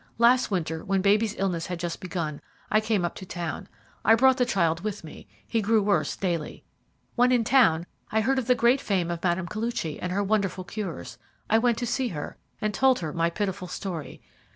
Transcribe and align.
Last 0.17 0.49
winter, 0.49 0.83
when 0.83 1.03
baby's 1.03 1.35
illness 1.37 1.67
had 1.67 1.79
just 1.79 1.99
begun, 2.01 2.41
I 2.71 2.81
came 2.81 3.05
up 3.05 3.13
to 3.17 3.23
town. 3.27 3.67
I 4.03 4.15
brought 4.15 4.37
the 4.37 4.47
child 4.47 4.79
with 4.81 5.03
me 5.03 5.27
he 5.47 5.61
grew 5.61 5.83
worse 5.83 6.15
daily. 6.15 6.63
When 7.13 7.31
in 7.31 7.43
town, 7.43 7.85
I 8.11 8.21
heard 8.21 8.39
of 8.39 8.47
the 8.47 8.55
great 8.55 8.81
fame 8.81 9.11
of 9.11 9.23
Mme. 9.23 9.45
Koluchy 9.45 9.99
and 10.01 10.11
her 10.11 10.23
wonderful 10.23 10.63
cures. 10.63 11.19
I 11.51 11.59
went 11.59 11.77
to 11.77 11.85
see 11.85 12.07
her, 12.07 12.35
and 12.59 12.73
told 12.73 12.97
her 13.01 13.13
my 13.13 13.29
pitiful 13.29 13.67
story. 13.67 14.23